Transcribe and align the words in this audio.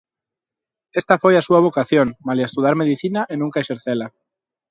Esta 1.01 1.15
foi 1.23 1.33
a 1.37 1.45
súa 1.47 1.63
vocación 1.67 2.07
malia 2.27 2.49
estudar 2.49 2.73
Medicina 2.81 3.21
e 3.31 3.35
nunca 3.41 3.61
exercela. 3.63 4.07